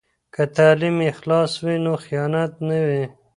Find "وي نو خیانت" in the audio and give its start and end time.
1.63-2.51